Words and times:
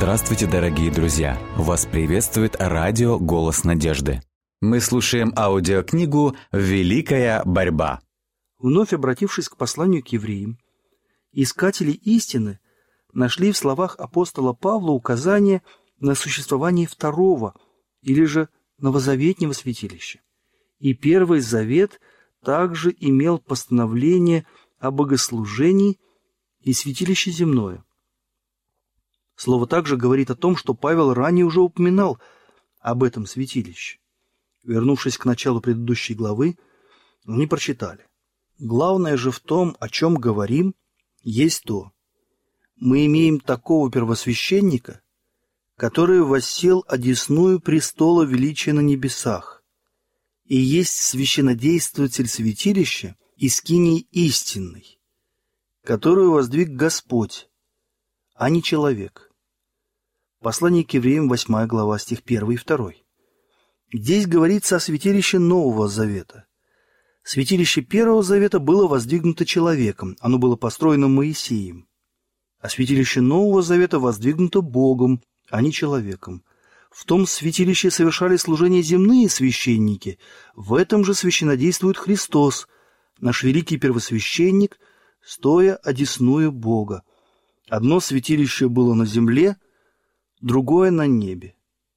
Здравствуйте, 0.00 0.46
дорогие 0.46 0.90
друзья! 0.90 1.38
Вас 1.58 1.84
приветствует 1.84 2.56
радио 2.58 3.18
«Голос 3.18 3.64
надежды». 3.64 4.22
Мы 4.62 4.80
слушаем 4.80 5.30
аудиокнигу 5.36 6.36
«Великая 6.52 7.42
борьба». 7.44 8.00
Вновь 8.58 8.94
обратившись 8.94 9.50
к 9.50 9.58
посланию 9.58 10.02
к 10.02 10.08
евреям, 10.08 10.58
искатели 11.32 11.90
истины 11.90 12.60
нашли 13.12 13.52
в 13.52 13.58
словах 13.58 13.96
апостола 13.98 14.54
Павла 14.54 14.92
указание 14.92 15.62
на 15.98 16.14
существование 16.14 16.86
второго 16.86 17.54
или 18.00 18.24
же 18.24 18.48
новозаветнего 18.78 19.52
святилища. 19.52 20.20
И 20.78 20.94
Первый 20.94 21.40
Завет 21.40 22.00
также 22.42 22.96
имел 22.98 23.38
постановление 23.38 24.46
о 24.78 24.92
богослужении 24.92 25.98
и 26.62 26.72
святилище 26.72 27.30
земное– 27.32 27.84
Слово 29.40 29.66
также 29.66 29.96
говорит 29.96 30.30
о 30.30 30.36
том, 30.36 30.54
что 30.54 30.74
Павел 30.74 31.14
ранее 31.14 31.46
уже 31.46 31.62
упоминал 31.62 32.18
об 32.78 33.02
этом 33.02 33.24
святилище. 33.24 33.98
Вернувшись 34.64 35.16
к 35.16 35.24
началу 35.24 35.62
предыдущей 35.62 36.12
главы, 36.12 36.58
они 37.24 37.46
прочитали. 37.46 38.06
Главное 38.58 39.16
же 39.16 39.30
в 39.30 39.40
том, 39.40 39.78
о 39.80 39.88
чем 39.88 40.16
говорим, 40.16 40.74
есть 41.22 41.62
то. 41.64 41.90
Мы 42.76 43.06
имеем 43.06 43.40
такого 43.40 43.90
первосвященника, 43.90 45.00
который 45.74 46.20
воссел 46.20 46.84
одесную 46.86 47.60
престола 47.60 48.24
величия 48.24 48.74
на 48.74 48.80
небесах, 48.80 49.64
и 50.44 50.56
есть 50.56 50.96
священодействователь 50.96 52.28
святилища 52.28 53.16
и 53.36 53.48
скинии 53.48 54.00
истинной, 54.10 55.00
которую 55.82 56.32
воздвиг 56.32 56.68
Господь, 56.68 57.48
а 58.34 58.50
не 58.50 58.62
человек. 58.62 59.29
Послание 60.42 60.84
к 60.84 60.94
евреям, 60.94 61.28
8 61.28 61.66
глава, 61.66 61.98
стих 61.98 62.20
1 62.24 62.50
и 62.52 62.56
2. 62.56 62.92
Здесь 63.92 64.26
говорится 64.26 64.76
о 64.76 64.80
святилище 64.80 65.38
Нового 65.38 65.86
Завета. 65.86 66.46
Святилище 67.22 67.82
Первого 67.82 68.22
Завета 68.22 68.58
было 68.58 68.88
воздвигнуто 68.88 69.44
человеком, 69.44 70.16
оно 70.18 70.38
было 70.38 70.56
построено 70.56 71.08
Моисеем. 71.08 71.88
А 72.58 72.70
святилище 72.70 73.20
Нового 73.20 73.60
Завета 73.60 73.98
воздвигнуто 73.98 74.62
Богом, 74.62 75.20
а 75.50 75.60
не 75.60 75.72
человеком. 75.72 76.42
В 76.90 77.04
том 77.04 77.26
святилище 77.26 77.90
совершали 77.90 78.38
служение 78.38 78.80
земные 78.80 79.28
священники, 79.28 80.18
в 80.54 80.72
этом 80.72 81.04
же 81.04 81.12
священодействует 81.12 81.98
Христос, 81.98 82.66
наш 83.18 83.42
великий 83.42 83.76
первосвященник, 83.76 84.80
стоя 85.22 85.76
одесную 85.76 86.50
Бога. 86.50 87.02
Одно 87.68 88.00
святилище 88.00 88.70
было 88.70 88.94
на 88.94 89.04
земле– 89.04 89.58
другое 90.40 90.90
на 90.90 91.06
небе. 91.06 91.54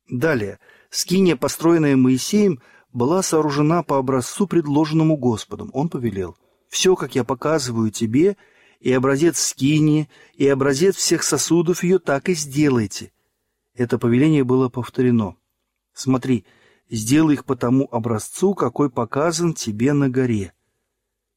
Далее, 0.09 0.59
скиния, 0.89 1.35
построенная 1.35 1.95
Моисеем, 1.95 2.61
была 2.91 3.23
сооружена 3.23 3.83
по 3.83 3.97
образцу, 3.97 4.47
предложенному 4.47 5.17
Господом. 5.17 5.71
Он 5.73 5.89
повелел, 5.89 6.37
«Все, 6.69 6.95
как 6.95 7.15
я 7.15 7.23
показываю 7.23 7.91
тебе, 7.91 8.37
и 8.79 8.91
образец 8.91 9.39
скинии, 9.39 10.09
и 10.35 10.47
образец 10.47 10.95
всех 10.95 11.23
сосудов 11.23 11.83
ее, 11.83 11.99
так 11.99 12.29
и 12.29 12.33
сделайте». 12.33 13.11
Это 13.73 13.97
повеление 13.97 14.43
было 14.43 14.69
повторено. 14.69 15.35
«Смотри, 15.93 16.45
сделай 16.89 17.33
их 17.33 17.45
по 17.45 17.55
тому 17.55 17.87
образцу, 17.91 18.53
какой 18.53 18.89
показан 18.89 19.53
тебе 19.53 19.93
на 19.93 20.09
горе». 20.09 20.53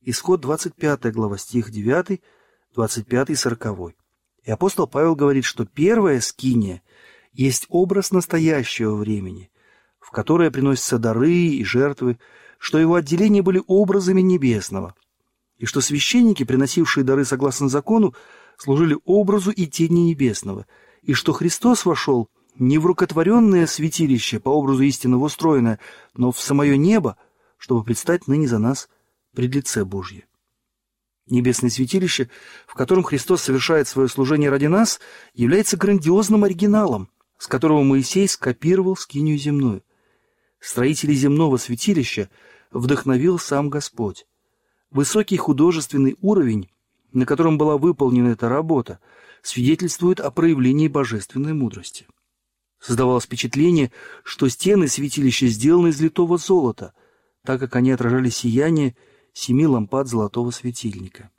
Исход 0.03 0.41
25 0.41 1.13
глава, 1.13 1.39
стих 1.39 1.71
9, 1.71 2.21
25 2.75 3.39
40. 3.39 3.95
И 4.45 4.51
апостол 4.51 4.87
Павел 4.87 5.17
говорит, 5.17 5.45
что 5.45 5.65
первая 5.65 6.21
скиния 6.21 6.83
есть 7.37 7.67
образ 7.69 8.13
настоящего 8.13 8.95
времени, 8.95 9.51
в 10.01 10.11
которое 10.11 10.51
приносятся 10.51 10.99
дары 10.99 11.33
и 11.33 11.65
жертвы, 11.65 12.19
что 12.59 12.79
его 12.79 12.95
отделения 12.95 13.43
были 13.43 13.63
образами 13.67 14.23
небесного, 14.23 14.95
и 15.59 15.67
что 15.67 15.81
священники, 15.81 16.45
приносившие 16.45 17.05
дары 17.05 17.25
согласно 17.25 17.69
закону, 17.69 18.15
служили 18.57 18.97
образу 19.05 19.51
и 19.51 19.67
тени 19.67 20.11
небесного, 20.11 20.67
и 21.03 21.13
что 21.13 21.33
Христос 21.33 21.85
вошел 21.85 22.29
не 22.59 22.79
в 22.79 22.87
рукотворенное 22.87 23.67
святилище, 23.67 24.41
по 24.41 24.49
образу 24.49 24.83
истинного 24.83 25.25
устроенное, 25.25 25.79
но 26.15 26.33
в 26.33 26.41
самое 26.41 26.79
небо, 26.79 27.19
чтобы 27.59 27.85
предстать 27.85 28.29
ныне 28.29 28.49
за 28.49 28.59
нас 28.59 28.89
пред 29.35 29.55
лице 29.55 29.85
Божье. 29.85 30.27
Небесное 31.29 31.69
святилище, 31.69 32.31
в 32.67 32.75
котором 32.75 33.03
Христос 33.03 33.43
совершает 33.43 33.89
свое 33.89 34.09
служение 34.09 34.49
ради 34.49 34.67
нас, 34.67 35.01
является 35.35 35.77
грандиозным 35.77 36.45
оригиналом, 36.45 37.11
с 37.39 37.47
которого 37.47 37.83
Моисей 37.83 38.29
скопировал 38.29 38.97
скинию 38.97 39.39
земную. 39.39 39.83
Строителей 40.61 41.15
земного 41.15 41.59
святилища 41.59 42.31
вдохновил 42.71 43.39
сам 43.39 43.71
Господь. 43.71 44.27
Высокий 44.91 45.37
художественный 45.37 46.17
уровень, 46.21 46.71
на 47.13 47.27
котором 47.27 47.59
была 47.59 47.77
выполнена 47.77 48.29
эта 48.29 48.49
работа, 48.49 49.01
свидетельствует 49.43 50.21
о 50.21 50.31
проявлении 50.31 50.89
божественной 50.89 51.53
мудрости. 51.53 52.07
Создавалось 52.79 53.25
впечатление, 53.25 53.91
что 54.23 54.49
стены 54.49 54.89
святилища 54.89 55.47
сделаны 55.47 55.89
из 55.89 56.01
литого 56.01 56.39
золота, 56.39 56.95
так 57.45 57.61
как 57.61 57.77
они 57.77 57.91
отражали 57.91 58.29
сияние 58.29 58.97
семи 59.33 59.67
лампад 59.67 60.09
золотого 60.09 60.51
светильника. 60.51 61.31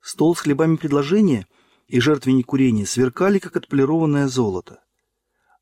Стол 0.00 0.36
с 0.36 0.40
хлебами 0.40 0.76
предложения 0.76 1.46
и 1.88 2.00
жертвенник 2.00 2.46
курения 2.46 2.86
сверкали, 2.86 3.38
как 3.38 3.56
отполированное 3.56 4.28
золото. 4.28 4.80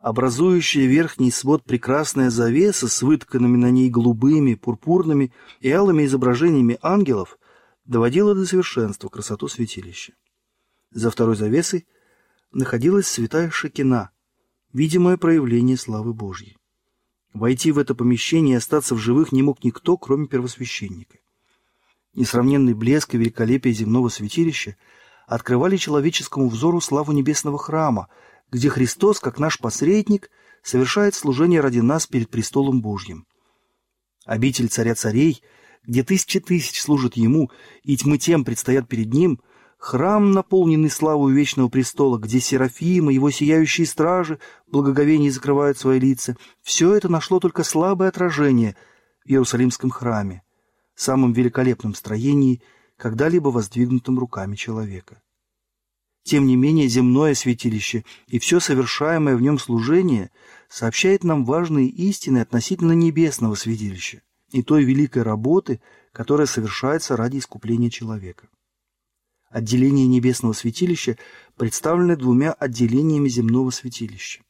Образующая 0.05 0.85
верхний 0.85 1.31
свод 1.31 1.65
прекрасная 1.65 2.29
завеса 2.29 2.89
с 2.89 3.01
вытканными 3.01 3.57
на 3.57 3.71
ней 3.71 3.89
голубыми, 3.89 4.53
пурпурными 4.55 5.33
и 5.61 5.71
алыми 5.71 6.05
изображениями 6.05 6.79
ангелов 6.83 7.39
доводила 7.87 8.35
до 8.35 8.45
совершенства 8.45 9.09
красоту 9.09 9.49
святилища. 9.49 10.13
За 10.91 11.11
второй 11.11 11.37
завесой 11.37 11.87
находилась 12.53 13.07
святая 13.07 13.49
Шекина, 13.49 14.11
видимое 14.75 15.17
проявление 15.17 15.79
славы 15.79 16.13
Божьей. 16.13 16.59
Войти 17.33 17.73
в 17.73 17.79
это 17.79 17.95
помещение 17.95 18.57
и 18.57 18.59
остаться 18.59 18.95
в 18.95 18.99
живых 18.99 19.33
не 19.33 19.43
мог 19.43 19.65
никто, 19.65 19.97
кроме 19.97 20.27
первосвященника. 20.27 21.17
Несравненный 22.13 22.75
блеск 22.75 23.15
и 23.15 23.17
великолепие 23.17 23.73
земного 23.73 24.11
святилища 24.11 24.77
открывали 25.27 25.79
человеческому 25.79 26.51
взору 26.51 26.83
славу 26.83 27.13
небесного 27.13 27.57
храма, 27.57 28.09
где 28.55 28.71
Христос, 28.71 29.19
как 29.19 29.41
наш 29.41 29.59
посредник, 29.59 30.31
совершает 30.63 31.17
служение 31.17 31.61
ради 31.61 31.81
нас 31.81 32.07
перед 32.07 32.31
престолом 32.31 32.83
Божьим. 32.83 33.27
Обитель 34.25 34.69
царя 34.69 34.95
царей, 34.95 35.43
где 35.83 36.05
тысячи 36.05 36.39
тысяч 36.39 36.81
служат 36.81 37.17
Ему, 37.17 37.51
и 37.83 37.97
тьмы 37.97 38.17
тем 38.17 38.45
предстоят 38.45 38.89
перед 38.89 39.13
Ним, 39.13 39.41
храм, 39.77 40.31
наполненный 40.31 40.89
славой 40.89 41.33
вечного 41.33 41.69
престола, 41.69 42.17
где 42.17 42.39
серафимы, 42.39 43.13
его 43.13 43.29
сияющие 43.33 43.89
стражи, 43.89 44.39
благоговение 44.69 45.33
закрывают 45.33 45.77
свои 45.77 45.99
лица, 45.99 46.37
все 46.63 46.95
это 46.95 47.09
нашло 47.09 47.41
только 47.41 47.65
слабое 47.65 48.09
отражение 48.09 48.77
в 49.25 49.31
Иерусалимском 49.31 49.91
храме 49.91 50.45
самом 50.95 51.33
великолепном 51.33 51.93
строении, 51.95 52.63
когда-либо 52.97 53.49
воздвигнутом 53.49 54.17
руками 54.17 54.55
человека. 54.55 55.24
Тем 56.25 56.47
не 56.47 56.57
менее, 56.57 56.89
земное 56.89 57.35
святилище 57.35 58.05
и 58.29 58.39
все 58.39 58.59
совершаемое 58.59 59.37
в 59.37 59.43
нем 59.43 59.59
служение 59.59 60.31
сообщает 60.71 61.23
нам 61.23 61.45
важные 61.45 61.87
истины 61.87 62.39
относительно 62.39 62.93
небесного 62.93 63.55
святилища 63.55 64.23
и 64.51 64.62
той 64.62 64.85
великой 64.85 65.23
работы, 65.23 65.82
которая 66.12 66.47
совершается 66.47 67.17
ради 67.17 67.38
искупления 67.38 67.91
человека. 67.91 68.49
Отделение 69.50 70.06
небесного 70.06 70.55
святилища 70.55 71.19
представлено 71.56 72.17
двумя 72.17 72.53
отделениями 72.55 73.29
земного 73.29 73.69
святилища. 73.71 74.43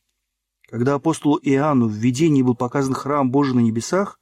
Когда 0.71 0.95
апостолу 0.95 1.41
Иоанну 1.43 1.89
в 1.89 1.93
видении 1.93 2.43
был 2.43 2.55
показан 2.55 2.95
храм 2.95 3.31
Божий 3.31 3.55
на 3.55 3.61
небесах, 3.61 4.21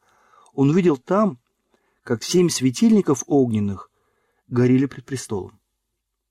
он 0.54 0.70
увидел 0.70 0.96
там 0.96 1.38
как 2.02 2.24
семь 2.24 2.48
светильников 2.48 3.24
огненных 3.26 3.90
горели 4.48 4.86
пред 4.86 5.04
престолом. 5.04 5.61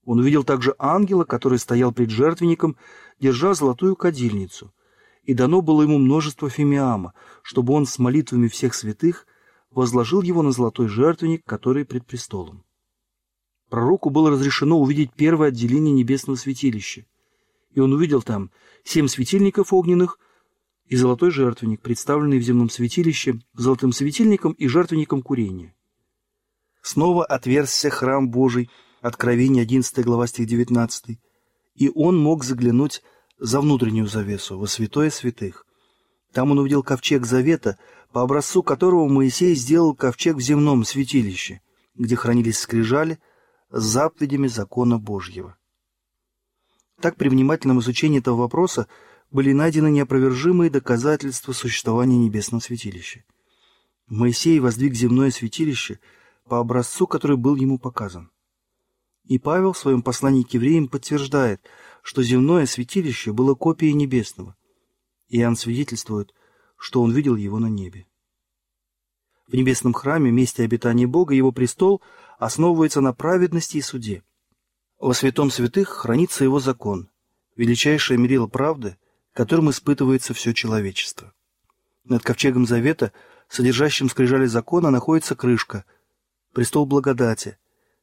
Он 0.05 0.19
увидел 0.19 0.43
также 0.43 0.75
ангела, 0.79 1.23
который 1.23 1.59
стоял 1.59 1.91
пред 1.91 2.09
жертвенником, 2.09 2.77
держа 3.19 3.53
золотую 3.53 3.95
кадильницу, 3.95 4.73
и 5.23 5.33
дано 5.33 5.61
было 5.61 5.83
ему 5.83 5.99
множество 5.99 6.49
фимиама, 6.49 7.13
чтобы 7.43 7.73
он 7.73 7.85
с 7.85 7.99
молитвами 7.99 8.47
всех 8.47 8.73
святых 8.73 9.27
возложил 9.69 10.21
его 10.21 10.41
на 10.41 10.51
золотой 10.51 10.87
жертвенник, 10.87 11.45
который 11.45 11.85
пред 11.85 12.05
престолом. 12.05 12.63
Пророку 13.69 14.09
было 14.09 14.31
разрешено 14.31 14.79
увидеть 14.79 15.13
первое 15.13 15.49
отделение 15.49 15.93
небесного 15.93 16.35
святилища, 16.35 17.05
и 17.69 17.79
он 17.79 17.93
увидел 17.93 18.21
там 18.21 18.51
семь 18.83 19.07
светильников 19.07 19.71
огненных– 19.71 20.19
и 20.91 20.97
золотой 20.97 21.31
жертвенник, 21.31 21.81
представленный 21.81 22.37
в 22.37 22.41
земном 22.41 22.69
святилище 22.69 23.39
золотым 23.53 23.93
светильником 23.93 24.51
и 24.51 24.67
жертвенником 24.67 25.21
курения. 25.21 25.73
Снова 26.81 27.23
отверзся 27.23 27.89
храм 27.89 28.29
Божий, 28.29 28.69
Откровение 29.01 29.63
11 29.63 30.05
глава 30.05 30.27
стих 30.27 30.45
19, 30.45 31.17
и 31.73 31.91
он 31.95 32.19
мог 32.19 32.43
заглянуть 32.43 33.01
за 33.39 33.59
внутреннюю 33.59 34.05
завесу, 34.05 34.59
во 34.59 34.67
святое 34.67 35.09
святых. 35.09 35.65
Там 36.31 36.51
он 36.51 36.59
увидел 36.59 36.83
ковчег 36.83 37.25
завета, 37.25 37.79
по 38.11 38.21
образцу 38.21 38.61
которого 38.61 39.07
Моисей 39.07 39.55
сделал 39.55 39.95
ковчег 39.95 40.35
в 40.35 40.41
земном 40.41 40.85
святилище, 40.85 41.61
где 41.95 42.15
хранились 42.15 42.59
скрижали 42.59 43.17
с 43.71 43.81
заповедями 43.81 44.45
закона 44.45 44.99
Божьего. 44.99 45.57
Так 47.01 47.15
при 47.15 47.29
внимательном 47.29 47.79
изучении 47.79 48.19
этого 48.19 48.35
вопроса 48.35 48.87
были 49.31 49.51
найдены 49.51 49.89
неопровержимые 49.89 50.69
доказательства 50.69 51.53
существования 51.53 52.19
небесного 52.19 52.61
святилища. 52.61 53.23
Моисей 54.05 54.59
воздвиг 54.59 54.93
земное 54.93 55.31
святилище 55.31 55.99
по 56.47 56.59
образцу, 56.59 57.07
который 57.07 57.37
был 57.37 57.55
ему 57.55 57.79
показан. 57.79 58.29
И 59.31 59.39
Павел 59.39 59.71
в 59.71 59.77
своем 59.77 60.01
послании 60.01 60.43
к 60.43 60.49
евреям 60.49 60.89
подтверждает, 60.89 61.61
что 62.03 62.21
земное 62.21 62.65
святилище 62.65 63.31
было 63.31 63.55
копией 63.55 63.93
небесного. 63.93 64.57
Иоанн 65.29 65.55
свидетельствует, 65.55 66.33
что 66.75 67.01
он 67.01 67.13
видел 67.13 67.37
его 67.37 67.57
на 67.57 67.67
небе. 67.67 68.07
В 69.47 69.53
небесном 69.53 69.93
храме, 69.93 70.31
месте 70.31 70.65
обитания 70.65 71.07
Бога, 71.07 71.33
его 71.33 71.53
престол 71.53 72.01
основывается 72.39 72.99
на 72.99 73.13
праведности 73.13 73.77
и 73.77 73.81
суде. 73.81 74.21
Во 74.99 75.13
святом 75.13 75.49
святых 75.49 75.87
хранится 75.87 76.43
его 76.43 76.59
закон, 76.59 77.09
величайшее 77.55 78.17
мерило 78.17 78.47
правды, 78.47 78.97
которым 79.31 79.69
испытывается 79.69 80.33
все 80.33 80.53
человечество. 80.53 81.33
Над 82.03 82.21
ковчегом 82.21 82.65
завета, 82.65 83.13
содержащим 83.47 84.09
скрижали 84.09 84.47
закона, 84.47 84.89
находится 84.89 85.37
крышка, 85.37 85.85
престол 86.51 86.85
благодати, 86.85 87.57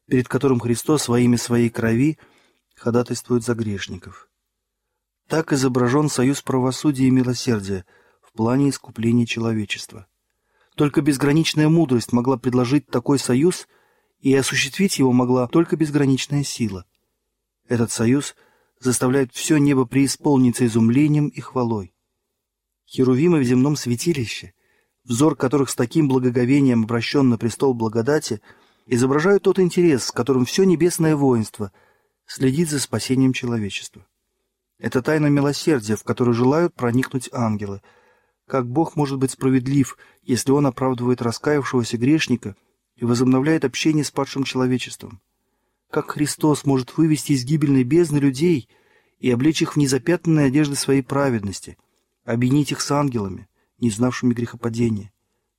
перед 0.08 0.26
которым 0.26 0.58
Христос 0.58 1.06
во 1.06 1.20
имя 1.20 1.38
своей 1.38 1.68
крови 1.68 2.18
ходатайствует 2.74 3.44
за 3.44 3.54
грешников. 3.54 4.28
Так 5.28 5.52
изображен 5.52 6.08
союз 6.08 6.42
правосудия 6.42 7.06
и 7.06 7.10
милосердия 7.10 7.84
в 8.22 8.32
плане 8.32 8.70
искупления 8.70 9.26
человечества. 9.26 10.06
Только 10.74 11.02
безграничная 11.02 11.68
мудрость 11.68 12.12
могла 12.12 12.38
предложить 12.38 12.86
такой 12.86 13.18
союз, 13.18 13.68
и 14.20 14.34
осуществить 14.34 14.98
его 14.98 15.12
могла 15.12 15.46
только 15.46 15.76
безграничная 15.76 16.42
сила. 16.42 16.86
Этот 17.68 17.92
союз 17.92 18.34
заставляет 18.80 19.32
все 19.32 19.58
небо 19.58 19.84
преисполниться 19.84 20.64
изумлением 20.66 21.28
и 21.28 21.40
хвалой. 21.40 21.92
Херувимы 22.86 23.40
в 23.40 23.44
земном 23.44 23.76
святилище, 23.76 24.54
взор 25.04 25.36
которых 25.36 25.68
с 25.68 25.74
таким 25.74 26.08
благоговением 26.08 26.84
обращен 26.84 27.28
на 27.28 27.38
престол 27.38 27.74
благодати, 27.74 28.40
изображают 28.88 29.44
тот 29.44 29.58
интерес, 29.58 30.06
с 30.06 30.12
которым 30.12 30.44
все 30.44 30.64
небесное 30.64 31.14
воинство 31.14 31.72
следит 32.26 32.68
за 32.68 32.80
спасением 32.80 33.32
человечества. 33.32 34.06
Это 34.78 35.02
тайна 35.02 35.26
милосердия, 35.26 35.96
в 35.96 36.04
которую 36.04 36.34
желают 36.34 36.74
проникнуть 36.74 37.30
ангелы– 37.32 37.80
как 38.48 38.66
Бог 38.66 38.96
может 38.96 39.18
быть 39.18 39.32
справедлив, 39.32 39.98
если 40.22 40.52
Он 40.52 40.66
оправдывает 40.66 41.20
раскаявшегося 41.20 41.98
грешника 41.98 42.56
и 42.96 43.04
возобновляет 43.04 43.66
общение 43.66 44.04
с 44.04 44.10
падшим 44.10 44.44
человечеством? 44.44 45.20
Как 45.90 46.12
Христос 46.12 46.64
может 46.64 46.96
вывести 46.96 47.32
из 47.32 47.44
гибельной 47.44 47.84
бездны 47.84 48.16
людей 48.16 48.68
и 49.18 49.30
облечь 49.30 49.60
их 49.60 49.74
в 49.74 49.76
незапятнанные 49.76 50.46
одежды 50.46 50.76
своей 50.76 51.02
праведности, 51.02 51.76
объединить 52.24 52.72
их 52.72 52.80
с 52.80 52.90
ангелами, 52.90 53.48
не 53.78 53.90
знавшими 53.90 54.32
грехопадения, 54.32 55.12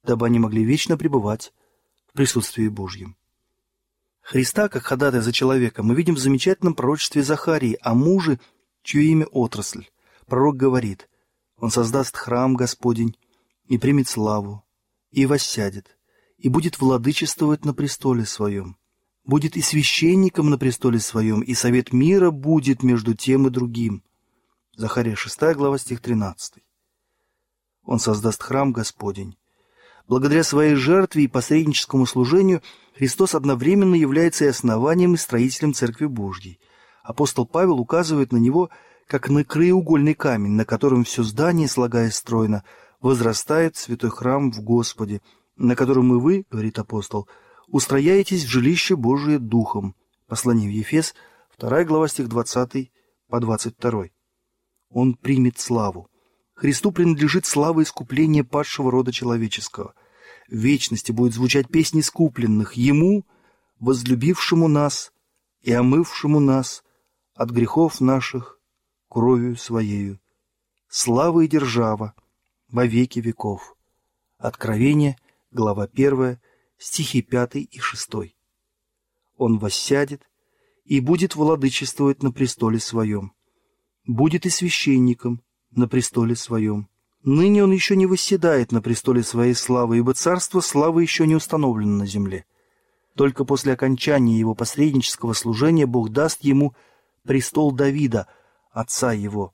дабы 0.03 0.25
они 0.25 0.39
могли 0.39 0.63
вечно 0.63 0.97
пребывать 0.97 1.53
в 2.07 2.13
присутствии 2.13 2.67
Божьем? 2.67 3.15
Христа, 4.29 4.69
как 4.69 4.83
ходатай 4.83 5.21
за 5.21 5.33
человека, 5.33 5.81
мы 5.81 5.95
видим 5.95 6.13
в 6.13 6.19
замечательном 6.19 6.75
пророчестве 6.75 7.23
Захарии 7.23 7.79
о 7.81 7.95
муже, 7.95 8.39
чье 8.83 9.05
имя 9.05 9.25
отрасль. 9.25 9.87
Пророк 10.27 10.55
говорит, 10.55 11.09
он 11.57 11.71
создаст 11.71 12.15
храм 12.15 12.53
Господень 12.53 13.17
и 13.65 13.79
примет 13.79 14.07
славу, 14.07 14.63
и 15.09 15.25
воссядет, 15.25 15.97
и 16.37 16.47
будет 16.47 16.79
владычествовать 16.79 17.65
на 17.65 17.73
престоле 17.73 18.23
своем. 18.23 18.77
Будет 19.23 19.57
и 19.57 19.61
священником 19.61 20.51
на 20.51 20.59
престоле 20.59 20.99
своем, 20.99 21.41
и 21.41 21.55
совет 21.55 21.91
мира 21.91 22.29
будет 22.29 22.83
между 22.83 23.15
тем 23.15 23.47
и 23.47 23.49
другим. 23.49 24.03
Захария 24.75 25.15
6 25.15 25.55
глава, 25.55 25.79
стих 25.79 26.01
13. 26.01 26.63
Он 27.81 27.97
создаст 27.97 28.43
храм 28.43 28.73
Господень. 28.73 29.39
Благодаря 30.09 30.44
своей 30.44 30.75
жертве 30.75 31.23
и 31.23 31.27
посредническому 31.27 32.06
служению 32.06 32.61
Христос 32.97 33.35
одновременно 33.35 33.95
является 33.95 34.44
и 34.44 34.50
основанием, 34.50 35.13
и 35.13 35.17
строителем 35.17 35.73
Церкви 35.73 36.07
Божьей. 36.07 36.59
Апостол 37.03 37.45
Павел 37.45 37.79
указывает 37.79 38.33
на 38.33 38.38
него– 38.38 38.69
как 39.09 39.27
на 39.27 39.44
краеугольный 39.44 40.13
камень, 40.13 40.51
на 40.51 40.65
котором 40.65 41.03
все 41.03 41.23
здание, 41.23 41.67
слагаясь 41.67 42.13
стройно, 42.13 42.63
возрастает 43.01 43.75
святой 43.75 44.11
храм 44.11 44.51
в 44.51 44.61
Господе, 44.61 45.21
на 45.56 45.75
котором 45.75 46.15
и 46.15 46.19
вы, 46.21 46.45
говорит 46.51 46.77
апостол, 46.77 47.27
устрояетесь 47.67 48.44
в 48.45 48.50
жилище 48.50 48.95
Божие 48.95 49.39
Духом. 49.39 49.95
Послание 50.27 50.69
в 50.69 50.71
Ефес, 50.71 51.15
2 51.57 51.85
глава, 51.85 52.07
стих 52.07 52.29
20 52.29 52.91
по 53.29 53.39
22. 53.39 54.09
Он 54.91 55.15
примет 55.15 55.57
славу. 55.57 56.07
Христу 56.53 56.91
принадлежит 56.91 57.47
слава 57.47 57.81
искупления 57.81 58.44
падшего 58.44 58.91
рода 58.91 59.11
человеческого. 59.11 59.95
В 60.49 60.55
вечности 60.55 61.11
будет 61.11 61.33
звучать 61.33 61.69
песни 61.69 61.99
искупленных 61.99 62.73
Ему, 62.73 63.23
возлюбившему 63.79 64.67
нас 64.67 65.13
и 65.61 65.71
омывшему 65.71 66.39
нас 66.39 66.83
от 67.35 67.51
грехов 67.51 68.01
наших 68.01 68.59
кровью 69.09 69.55
Своею, 69.57 70.19
слава 70.87 71.41
и 71.41 71.47
держава 71.47 72.15
во 72.67 72.87
веки 72.87 73.19
веков. 73.19 73.75
Откровение, 74.39 75.17
глава 75.51 75.83
1, 75.83 76.39
стихи 76.79 77.21
5 77.21 77.55
и 77.55 77.79
6. 77.79 78.09
Он 79.37 79.59
воссядет 79.59 80.27
и 80.83 80.99
будет 80.99 81.35
владычествовать 81.35 82.23
на 82.23 82.31
престоле 82.31 82.79
своем. 82.79 83.33
Будет 84.07 84.47
и 84.47 84.49
священником 84.49 85.43
на 85.69 85.87
престоле 85.87 86.35
своем. 86.35 86.89
Ныне 87.24 87.63
он 87.63 87.71
еще 87.71 87.95
не 87.95 88.06
восседает 88.06 88.71
на 88.71 88.81
престоле 88.81 89.24
своей 89.24 89.54
славы, 89.54 89.98
ибо 89.98 90.13
царство 90.13 90.62
славы 90.62 91.01
еще 91.01 91.27
не 91.27 91.36
установлено 91.36 91.98
на 91.98 92.06
земле. 92.06 92.45
Только 93.16 93.44
после 93.44 93.73
окончания 93.73 94.40
его 94.40 94.56
посреднического 94.56 95.33
служения 95.33 95.85
Бог 95.85 96.09
даст 96.09 96.44
ему 96.44 96.73
престол 97.23 97.71
Давида– 97.71 98.28
Отца 98.71 99.11
Его, 99.14 99.54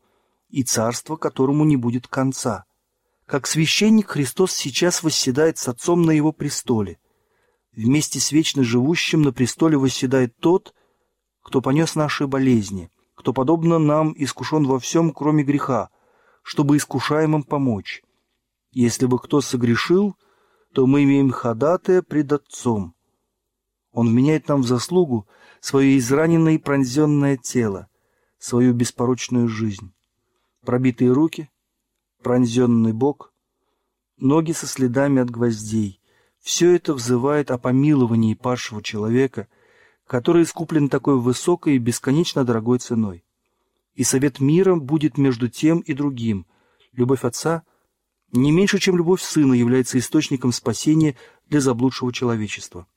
и 0.50 0.63
царство, 0.63 1.15
которому 1.15 1.63
не 1.63 1.77
будет 1.77 2.07
конца. 2.07 2.65
Как 3.25 3.48
священник 3.48 4.10
Христос 4.10 4.51
сейчас 4.51 5.03
восседает 5.03 5.57
с 5.57 5.67
Отцом 5.67 6.03
на 6.03 6.12
Его 6.12 6.31
престоле. 6.31 7.00
Вместе 7.72 8.19
с 8.19 8.31
вечно 8.31 8.63
живущим 8.63 9.22
на 9.22 9.34
престоле 9.34 9.77
восседает 9.77 10.38
тот, 10.38 10.74
кто 11.41 11.62
понес 11.62 11.95
наши 11.95 12.27
болезни, 12.27 12.91
кто, 13.15 13.34
подобно 13.34 13.79
нам, 13.79 14.13
искушен 14.17 14.65
во 14.65 14.79
всем, 14.79 15.12
кроме 15.12 15.43
греха, 15.43 15.89
чтобы 16.45 16.77
искушаемым 16.77 17.41
помочь. 17.41 18.03
Если 18.71 19.07
бы 19.07 19.17
кто 19.17 19.41
согрешил, 19.41 20.15
то 20.73 20.85
мы 20.85 21.03
имеем 21.03 21.31
ходатая 21.31 22.03
пред 22.03 22.33
Отцом. 22.33 22.93
Он 23.91 24.09
вменяет 24.09 24.47
нам 24.47 24.61
в 24.61 24.67
заслугу 24.67 25.27
свое 25.59 25.97
израненное 25.97 26.53
и 26.53 26.57
пронзенное 26.59 27.35
тело, 27.35 27.87
свою 28.37 28.75
беспорочную 28.75 29.47
жизнь. 29.47 29.91
Пробитые 30.63 31.11
руки, 31.11 31.49
пронзенный 32.21 32.93
бок, 32.93 33.33
ноги 34.17 34.51
со 34.51 34.67
следами 34.67 35.23
от 35.23 35.31
гвоздей— 35.31 35.99
все 36.41 36.75
это 36.75 36.93
взывает 36.93 37.49
о 37.49 37.57
помиловании 37.57 38.35
падшего 38.35 38.83
человека, 38.83 39.47
который 40.05 40.43
искуплен 40.43 40.89
такой 40.89 41.17
высокой 41.19 41.77
и 41.77 41.79
бесконечно 41.79 42.45
дорогой 42.45 42.77
ценой. 42.77 43.25
И 43.95 44.03
совет 44.03 44.39
мира 44.39 44.75
будет 44.75 45.17
между 45.17 45.49
тем 45.49 45.79
и 45.79 45.93
другим. 45.93 46.45
Любовь 46.91 47.23
Отца 47.23 47.63
не 48.31 48.51
меньше, 48.51 48.79
чем 48.79 48.97
любовь 48.97 49.21
Сына, 49.21 49.53
является 49.53 49.97
источником 49.97 50.51
спасения 50.51 51.15
для 51.47 51.61
заблудшего 51.61 52.13
человечества. 52.13 52.87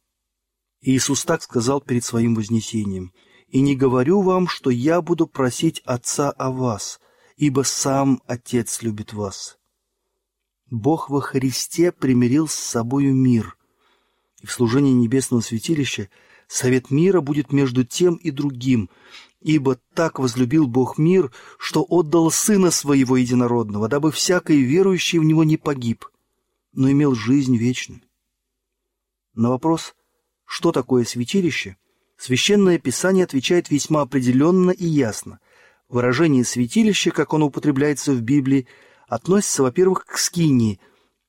Иисус 0.81 1.25
так 1.25 1.43
сказал 1.43 1.81
перед 1.81 2.05
своим 2.05 2.35
вознесением– 2.35 3.12
и 3.49 3.61
не 3.61 3.75
говорю 3.75 4.21
вам, 4.21 4.47
что 4.47 4.71
я 4.71 5.00
буду 5.00 5.26
просить 5.26 5.81
Отца 5.85 6.31
о 6.31 6.50
вас, 6.50 7.00
ибо 7.37 7.62
сам 7.62 8.23
Отец 8.26 8.83
любит 8.83 9.12
вас. 9.12 9.59
Бог 10.71 11.09
во 11.09 11.21
Христе 11.21 11.93
примирил 11.93 12.47
с 12.47 12.55
собою 12.55 13.14
мир, 13.14 13.57
и 14.43 14.47
в 14.47 14.52
служении 14.52 14.93
небесного 14.93 15.40
святилища 15.40 16.11
совет 16.47 16.90
мира 16.90 17.21
будет 17.21 17.52
между 17.52 17.85
тем 17.85 18.17
и 18.17 18.31
другим, 18.31 18.90
ибо 19.40 19.78
так 19.95 20.18
возлюбил 20.18 20.66
Бог 20.66 20.99
мир, 20.99 21.33
что 21.59 21.85
отдал 21.88 22.30
Сына 22.30 22.71
Своего 22.71 23.16
Единородного, 23.16 23.88
дабы 23.88 24.11
всякий 24.12 24.62
верующий 24.62 25.18
в 25.18 25.25
Него 25.25 25.45
не 25.45 25.57
погиб, 25.57 26.07
но 26.73 26.90
имел 26.90 27.14
жизнь 27.14 27.57
вечную. 27.57 28.02
На 29.35 29.50
вопрос, 29.50 29.95
что 30.45 30.73
такое 30.73 31.04
святилище– 31.04 31.76
Священное 32.18 32.78
Писание 32.78 33.25
отвечает 33.25 33.71
весьма 33.71 34.02
определенно 34.02 34.73
и 34.73 34.85
ясно. 34.85 35.38
Выражение 35.88 36.45
«святилище», 36.45 37.12
как 37.12 37.33
оно 37.33 37.47
употребляется 37.47 38.12
в 38.12 38.21
Библии, 38.21 38.66
относится, 39.07 39.62
во-первых, 39.62 40.04
к 40.04 40.18
скинии, 40.18 40.80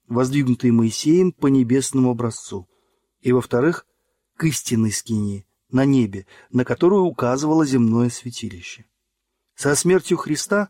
воздвигнутой 0.08 0.72
Моисеем 0.72 1.32
по 1.32 1.46
небесному 1.46 2.10
образцу, 2.10 2.68
и, 3.22 3.32
во-вторых, 3.32 3.86
к 4.36 4.46
истинной 4.46 4.92
скинии, 4.92 5.46
на 5.72 5.86
небе, 5.86 6.26
на 6.52 6.66
которую 6.66 7.04
указывало 7.04 7.66
земное 7.66 8.10
святилище. 8.10 8.86
Со 9.56 9.76
смертью 9.76 10.18
Христа 10.18 10.70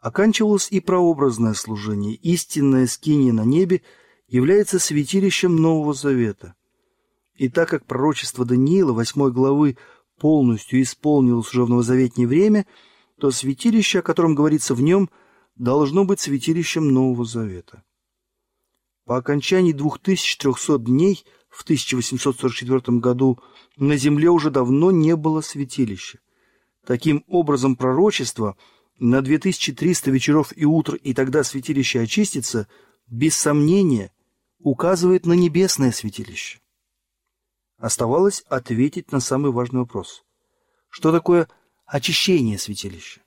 оканчивалось 0.00 0.68
и 0.70 0.80
прообразное 0.80 1.54
служение. 1.54 2.14
Истинная 2.14 2.86
скиния 2.86 3.32
на 3.32 3.44
небе 3.44 3.82
является 4.26 4.78
святилищем 4.78 5.56
Нового 5.56 5.94
Завета. 5.94 6.54
И 7.34 7.48
так 7.48 7.68
как 7.68 7.86
пророчество 7.86 8.44
Даниила, 8.44 8.92
8 8.92 9.30
главы, 9.30 9.76
полностью 10.18 10.82
исполнилось 10.82 11.48
уже 11.48 11.64
в 11.64 11.70
новозаветнее 11.70 12.26
время, 12.26 12.66
то 13.20 13.30
святилище, 13.30 14.00
о 14.00 14.02
котором 14.02 14.34
говорится 14.34 14.74
в 14.74 14.82
нем, 14.82 15.10
должно 15.54 16.04
быть 16.04 16.20
святилищем 16.20 16.92
Нового 16.92 17.24
Завета. 17.24 17.84
По 19.04 19.16
окончании 19.16 19.72
2300 19.72 20.78
дней 20.78 21.24
в 21.58 21.64
1844 21.64 22.98
году 22.98 23.40
на 23.76 23.96
земле 23.96 24.30
уже 24.30 24.48
давно 24.48 24.92
не 24.92 25.16
было 25.16 25.40
святилища. 25.40 26.20
Таким 26.86 27.24
образом, 27.26 27.74
пророчество 27.74 28.56
на 29.00 29.22
2300 29.22 30.08
вечеров 30.12 30.52
и 30.54 30.64
утр, 30.64 30.94
и 30.94 31.12
тогда 31.14 31.42
святилище 31.42 32.00
очистится, 32.00 32.68
без 33.08 33.36
сомнения, 33.36 34.12
указывает 34.60 35.26
на 35.26 35.32
небесное 35.32 35.90
святилище. 35.90 36.60
Оставалось 37.76 38.44
ответить 38.48 39.10
на 39.10 39.18
самый 39.18 39.50
важный 39.50 39.80
вопрос. 39.80 40.22
Что 40.88 41.10
такое 41.10 41.48
очищение 41.86 42.56
святилища? 42.56 43.20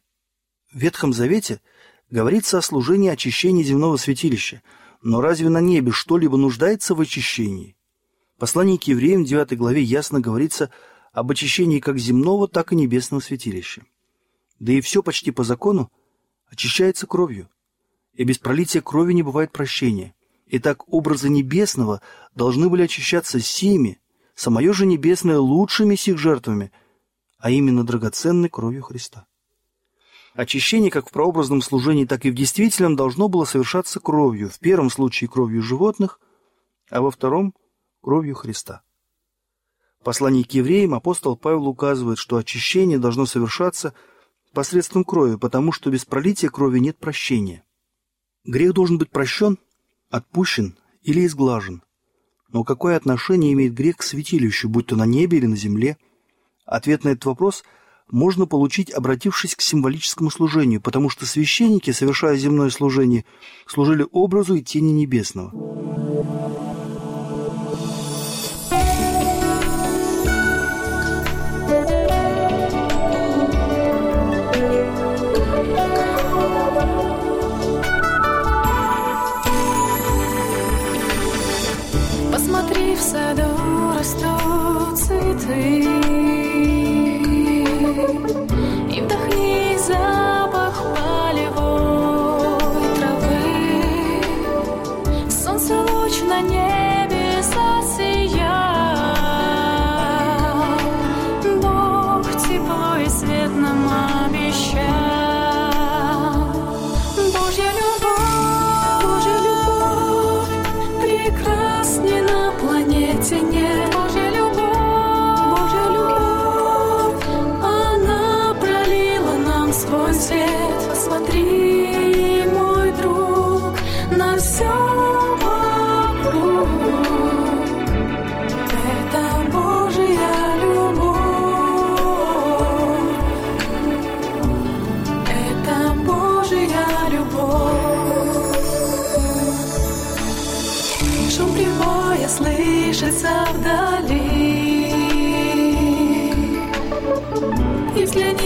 В 0.72 0.78
Ветхом 0.78 1.12
Завете 1.12 1.60
говорится 2.10 2.60
о 2.60 2.62
служении 2.62 3.10
очищения 3.10 3.66
земного 3.66 3.98
святилища, 3.98 4.62
но 5.02 5.20
разве 5.20 5.50
на 5.50 5.60
небе 5.60 5.92
что-либо 5.92 6.38
нуждается 6.38 6.96
в 6.96 7.02
очищении? 7.02 7.76
Послание 8.42 8.80
к 8.80 8.86
евреям 8.86 9.24
в 9.24 9.28
9 9.28 9.56
главе 9.56 9.84
ясно 9.84 10.20
говорится 10.20 10.72
об 11.14 11.30
очищении 11.30 11.80
как 11.80 12.00
земного, 12.00 12.48
так 12.48 12.74
и 12.74 12.76
небесного 12.76 13.22
святилища. 13.22 13.84
Да 14.58 14.74
и 14.74 14.82
все 14.82 15.04
почти 15.04 15.30
по 15.30 15.44
закону 15.44 15.92
очищается 16.50 17.06
кровью, 17.06 17.50
и 18.16 18.24
без 18.24 18.40
пролития 18.40 18.82
крови 18.82 19.14
не 19.14 19.22
бывает 19.22 19.52
прощения. 19.52 20.16
Итак, 20.48 20.92
образы 20.92 21.30
небесного 21.30 22.02
должны 22.34 22.68
были 22.68 22.82
очищаться 22.82 23.40
сими, 23.40 24.02
самое 24.34 24.74
же 24.74 24.88
небесное 24.88 25.38
лучшими 25.38 25.94
сих 25.94 26.18
жертвами, 26.18 26.72
а 27.38 27.52
именно 27.52 27.86
драгоценной 27.86 28.50
кровью 28.50 28.82
Христа. 28.82 29.28
Очищение 30.34 30.90
как 30.90 31.10
в 31.10 31.12
прообразном 31.12 31.62
служении, 31.62 32.06
так 32.06 32.26
и 32.26 32.32
в 32.32 32.34
действительном 32.34 32.96
должно 32.96 33.28
было 33.28 33.46
совершаться 33.46 34.00
кровью, 34.00 34.50
в 34.50 34.58
первом 34.58 34.90
случае 34.90 35.30
кровью 35.30 35.62
животных, 35.62 36.20
а 36.90 37.02
во 37.04 37.12
втором– 37.12 37.54
кровью 38.02 38.36
Христа. 38.36 38.82
В 40.00 40.04
послании 40.04 40.44
к 40.44 40.52
евреям 40.52 40.94
апостол 40.94 41.38
Павел 41.38 41.68
указывает, 41.68 42.18
что 42.18 42.38
очищение 42.38 42.98
должно 42.98 43.26
совершаться 43.26 43.94
посредством 44.54 45.04
крови, 45.04 45.36
потому 45.36 45.72
что 45.72 45.92
без 45.92 46.06
пролития 46.06 46.50
крови 46.50 46.80
нет 46.80 46.98
прощения. 46.98 47.64
Грех 48.44 48.74
должен 48.74 48.98
быть 48.98 49.12
прощен, 49.12 49.58
отпущен 50.10 50.78
или 51.02 51.26
изглажен– 51.26 51.84
но 52.52 52.64
какое 52.64 52.98
отношение 52.98 53.54
имеет 53.54 53.74
грех 53.74 53.98
к 53.98 54.04
святилищу, 54.04 54.68
будь 54.68 54.88
то 54.88 54.96
на 54.96 55.06
небе 55.06 55.38
или 55.38 55.46
на 55.46 55.56
земле? 55.56 55.98
Ответ 56.66 57.04
на 57.04 57.10
этот 57.10 57.26
вопрос 57.26 57.64
можно 58.10 58.46
получить, 58.46 58.92
обратившись 58.92 59.56
к 59.56 59.62
символическому 59.62 60.30
служению, 60.30 60.82
потому 60.82 61.10
что 61.10 61.26
священники, 61.26 61.92
совершая 61.92 62.36
земное 62.36 62.70
служение, 62.70 63.24
служили 63.68 64.06
образу 64.12 64.56
и 64.56 64.62
тени 64.62 64.92
небесного. 64.92 65.52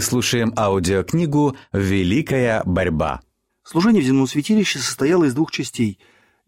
Слушаем 0.00 0.54
аудиокнигу 0.56 1.56
«Великая 1.72 2.62
борьба». 2.64 3.20
Служение 3.62 4.02
в 4.02 4.06
земном 4.06 4.26
святилище 4.26 4.78
состояло 4.78 5.24
из 5.24 5.34
двух 5.34 5.50
частей. 5.50 5.98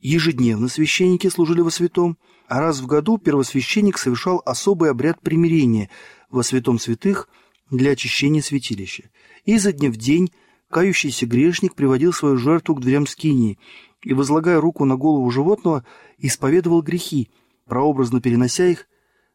Ежедневно 0.01 0.69
священники 0.69 1.29
служили 1.29 1.61
во 1.61 1.71
святом, 1.71 2.17
а 2.49 2.61
раз 2.61 2.81
в 2.81 2.87
году 2.87 3.19
первосвященник 3.19 3.99
совершал 3.99 4.43
особый 4.47 4.91
обряд 4.91 5.21
примирения 5.21 5.91
во 6.31 6.43
святом 6.43 6.79
святых 6.79 7.29
для 7.71 7.91
очищения 7.91 8.41
святилища. 8.41 9.11
И 9.45 9.55
изо 9.55 9.73
дня 9.73 9.91
в 9.91 9.97
день 9.97 10.33
кающийся 10.71 11.27
грешник 11.27 11.75
приводил 11.75 12.15
свою 12.15 12.39
жертву 12.39 12.75
к 12.75 12.81
дверям 12.81 13.07
скинии 13.07 13.59
и, 14.03 14.15
возлагая 14.15 14.61
руку 14.63 14.87
на 14.87 14.97
голову 14.97 15.31
животного, 15.31 15.85
исповедовал 16.17 16.81
грехи, 16.81 17.31
прообразно 17.67 18.23
перенося 18.23 18.67
их 18.67 18.89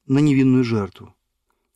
на 0.07 0.17
невинную 0.17 0.63
жертву. 0.63 1.15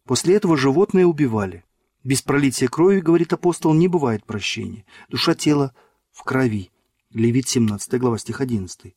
После 0.05 0.35
этого 0.35 0.57
животное 0.57 1.05
убивали. 1.05 1.63
Без 2.03 2.21
пролития 2.21 2.67
крови, 2.67 2.99
говорит 2.99 3.31
апостол, 3.33 3.73
не 3.73 3.87
бывает 3.87 4.25
прощения. 4.25 4.85
Душа 5.09 5.35
тела 5.35 5.73
в 6.11 6.23
крови. 6.23 6.71
Левит 7.11 7.47
17 7.47 7.99
глава 7.99 8.17
стих 8.17 8.41
11. 8.41 8.95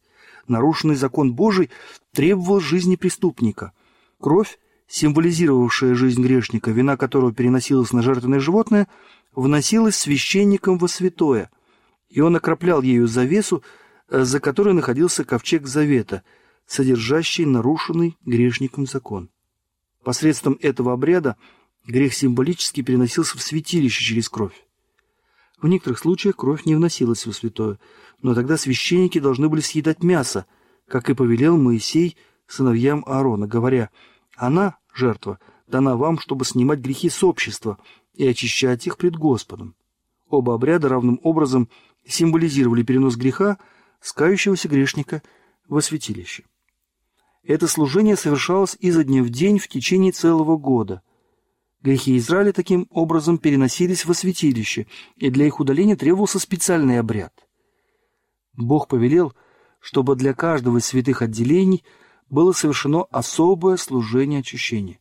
Нарушенный 0.48 0.94
закон 0.94 1.34
Божий 1.34 1.70
требовал 2.12 2.60
жизни 2.60 2.96
преступника. 2.96 3.72
Кровь, 4.20 4.58
символизировавшая 4.86 5.94
жизнь 5.94 6.22
грешника, 6.22 6.70
вина 6.70 6.96
которого 6.96 7.32
переносилась 7.32 7.92
на 7.92 8.02
жертвенное 8.02 8.40
животное, 8.40 8.88
вносилась 9.34 9.96
священником 9.96 10.78
во 10.78 10.88
святое, 10.88 11.50
и 12.08 12.20
он 12.20 12.36
окроплял 12.36 12.82
ею 12.82 13.06
завесу, 13.06 13.62
э, 14.08 14.22
за 14.22 14.40
которой 14.40 14.74
находился 14.74 15.24
ковчег 15.24 15.66
завета, 15.66 16.22
содержащий 16.66 17.44
нарушенный 17.44 18.16
грешником 18.24 18.86
закон. 18.86 19.28
Посредством 20.04 20.58
этого 20.60 20.92
обряда 20.92 21.36
грех 21.86 22.14
символически 22.14 22.82
переносился 22.82 23.36
в 23.36 23.42
святилище 23.42 24.04
через 24.04 24.28
кровь. 24.28 24.66
В 25.60 25.68
некоторых 25.68 25.98
случаях 25.98 26.36
кровь 26.36 26.64
не 26.64 26.74
вносилась 26.74 27.24
во 27.26 27.32
святое, 27.32 27.78
но 28.22 28.34
тогда 28.34 28.56
священники 28.56 29.18
должны 29.18 29.48
были 29.48 29.60
съедать 29.60 30.02
мясо, 30.02 30.46
как 30.88 31.08
и 31.08 31.14
повелел 31.14 31.56
Моисей 31.56 32.16
сыновьям 32.46 33.04
Аарона, 33.06 33.46
говоря, 33.46 33.90
«Она, 34.36 34.76
жертва, 34.92 35.38
дана 35.66 35.96
вам, 35.96 36.18
чтобы 36.18 36.44
снимать 36.44 36.80
грехи 36.80 37.08
с 37.08 37.22
общества 37.22 37.78
и 38.14 38.26
очищать 38.26 38.86
их 38.86 38.98
пред 38.98 39.16
Господом». 39.16 39.74
Оба 40.28 40.54
обряда 40.54 40.88
равным 40.88 41.20
образом 41.22 41.68
символизировали 42.06 42.82
перенос 42.82 43.16
греха 43.16 43.58
с 44.00 44.12
кающегося 44.12 44.68
грешника 44.68 45.22
во 45.68 45.80
святилище. 45.80 46.44
Это 47.42 47.68
служение 47.68 48.16
совершалось 48.16 48.76
изо 48.80 49.04
дня 49.04 49.22
в 49.22 49.30
день 49.30 49.58
в 49.58 49.68
течение 49.68 50.12
целого 50.12 50.56
года– 50.56 51.02
Грехи 51.84 52.16
Израиля 52.16 52.54
таким 52.54 52.86
образом 52.88 53.36
переносились 53.36 54.06
во 54.06 54.14
святилище, 54.14 54.86
и 55.16 55.28
для 55.28 55.46
их 55.46 55.60
удаления 55.60 55.96
требовался 55.96 56.38
специальный 56.38 56.98
обряд. 56.98 57.46
Бог 58.54 58.88
повелел, 58.88 59.34
чтобы 59.80 60.16
для 60.16 60.32
каждого 60.32 60.78
из 60.78 60.86
святых 60.86 61.20
отделений 61.20 61.84
было 62.30 62.52
совершено 62.52 63.02
особое 63.10 63.76
служение 63.76 64.40
очищения 64.40 64.98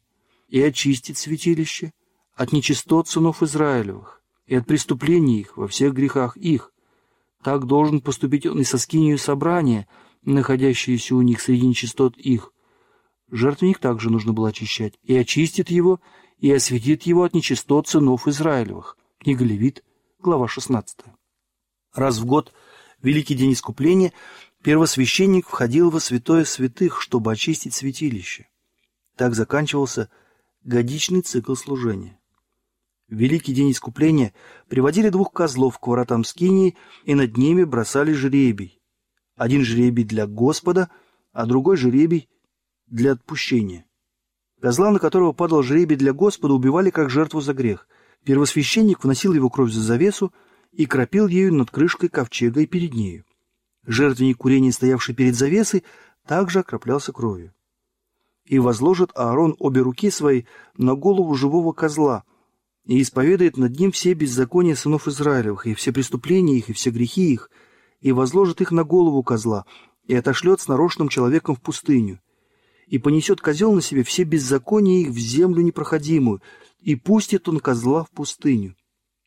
и 0.49 0.61
очистить 0.61 1.17
святилище 1.17 1.93
от 2.35 2.51
нечистот 2.51 3.07
сынов 3.07 3.41
Израилевых 3.41 4.21
и 4.45 4.55
от 4.55 4.67
преступлений 4.67 5.39
их 5.39 5.55
во 5.55 5.69
всех 5.69 5.93
грехах 5.93 6.35
их. 6.35 6.73
Так 7.45 7.65
должен 7.65 8.01
поступить 8.01 8.45
он 8.45 8.59
и 8.59 8.65
со 8.65 8.77
скинию 8.77 9.17
собрания, 9.17 9.87
находящиеся 10.23 11.15
у 11.15 11.21
них 11.21 11.39
среди 11.39 11.65
нечистот 11.65 12.17
их. 12.17 12.51
Жертвенник 13.31 13.79
также 13.79 14.09
нужно 14.09 14.33
было 14.33 14.49
очищать, 14.49 14.95
и 15.01 15.15
очистит 15.15 15.69
его, 15.69 16.01
и 16.43 16.51
осветит 16.51 17.03
его 17.03 17.23
от 17.23 17.33
нечистот 17.33 17.87
сынов 17.87 18.27
Израилевых. 18.27 18.97
Книга 19.17 19.45
Левит, 19.45 19.81
глава 20.19 20.49
16. 20.49 20.97
Раз 21.93 22.17
в 22.17 22.25
год, 22.25 22.51
Великий 23.01 23.33
день 23.33 23.53
искупления, 23.53 24.11
первосвященник 24.61 25.47
входил 25.47 25.89
во 25.89 26.01
святое 26.01 26.43
святых, 26.43 27.01
чтобы 27.01 27.31
очистить 27.31 27.73
святилище. 27.73 28.49
Так 29.15 29.35
заканчивался 29.35 30.09
годичный 30.65 31.21
цикл 31.21 31.55
служения. 31.55 32.19
В 33.07 33.15
Великий 33.15 33.53
день 33.53 33.71
искупления 33.71 34.33
приводили 34.67 35.07
двух 35.07 35.31
козлов 35.31 35.79
к 35.79 35.87
воротам 35.87 36.25
скинии 36.25 36.75
и 37.05 37.15
над 37.15 37.37
ними 37.37 37.63
бросали 37.63 38.11
жребий. 38.11 38.81
Один 39.37 39.63
жребий 39.63 40.03
для 40.03 40.27
Господа, 40.27 40.89
а 41.31 41.45
другой 41.45 41.77
жребий 41.77 42.27
для 42.87 43.13
отпущения. 43.13 43.85
Козла, 44.63 44.91
на 44.91 44.99
которого 44.99 45.33
падал 45.33 45.61
жребий 45.61 45.97
для 45.97 46.13
Господа, 46.13 46.53
убивали 46.53 46.89
как 46.89 47.09
жертву 47.09 47.41
за 47.41 47.53
грех. 47.53 47.85
Первосвященник 48.23 49.03
вносил 49.03 49.33
его 49.33 49.49
кровь 49.49 49.73
за 49.73 49.81
завесу 49.81 50.31
и 50.71 50.85
кропил 50.85 51.27
ею 51.27 51.53
над 51.53 51.69
крышкой 51.69 52.07
ковчега 52.07 52.61
и 52.61 52.65
перед 52.65 52.93
нею. 52.93 53.25
Жертвенник 53.85 54.37
курения, 54.37 54.71
стоявший 54.71 55.15
перед 55.15 55.35
завесой, 55.35 55.83
также 56.25 56.59
окроплялся 56.59 57.11
кровью. 57.11 57.51
И 58.45 58.57
возложит 58.57 59.11
Аарон 59.15 59.53
обе 59.59 59.81
руки 59.81 60.09
свои 60.09 60.43
на 60.77 60.95
голову 60.95 61.35
живого 61.35 61.73
козла 61.73 62.23
и 62.85 63.01
исповедает 63.01 63.57
над 63.57 63.77
ним 63.77 63.91
все 63.91 64.13
беззакония 64.13 64.75
сынов 64.75 65.09
Израилевых, 65.09 65.67
и 65.67 65.73
все 65.73 65.91
преступления 65.91 66.59
их, 66.59 66.69
и 66.69 66.73
все 66.73 66.89
грехи 66.89 67.33
их, 67.33 67.49
и 67.99 68.13
возложит 68.13 68.61
их 68.61 68.71
на 68.71 68.85
голову 68.85 69.23
козла, 69.23 69.65
и 70.07 70.15
отошлет 70.15 70.61
с 70.61 70.69
нарочным 70.69 71.09
человеком 71.09 71.53
в 71.53 71.59
пустыню 71.59 72.21
и 72.87 72.97
понесет 72.97 73.41
козел 73.41 73.73
на 73.73 73.81
себе 73.81 74.03
все 74.03 74.23
беззакония 74.23 75.01
их 75.01 75.09
в 75.09 75.17
землю 75.17 75.61
непроходимую, 75.61 76.41
и 76.79 76.95
пустит 76.95 77.47
он 77.47 77.59
козла 77.59 78.03
в 78.03 78.11
пустыню. 78.11 78.75